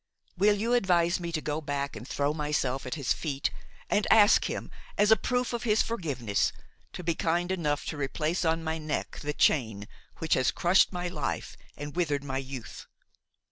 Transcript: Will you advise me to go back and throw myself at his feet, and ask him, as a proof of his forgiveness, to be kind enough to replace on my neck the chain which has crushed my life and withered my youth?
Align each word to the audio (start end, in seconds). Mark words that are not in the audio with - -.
Will 0.35 0.55
you 0.57 0.73
advise 0.73 1.19
me 1.19 1.31
to 1.31 1.41
go 1.41 1.61
back 1.61 1.95
and 1.95 2.07
throw 2.07 2.33
myself 2.33 2.87
at 2.87 2.95
his 2.95 3.13
feet, 3.13 3.51
and 3.87 4.07
ask 4.11 4.45
him, 4.45 4.71
as 4.97 5.11
a 5.11 5.15
proof 5.15 5.53
of 5.53 5.61
his 5.61 5.83
forgiveness, 5.83 6.51
to 6.93 7.03
be 7.03 7.13
kind 7.13 7.51
enough 7.51 7.85
to 7.85 7.97
replace 7.97 8.43
on 8.43 8.63
my 8.63 8.79
neck 8.79 9.19
the 9.19 9.31
chain 9.31 9.87
which 10.17 10.33
has 10.33 10.49
crushed 10.49 10.91
my 10.91 11.07
life 11.07 11.55
and 11.77 11.95
withered 11.95 12.23
my 12.23 12.39
youth? 12.39 12.87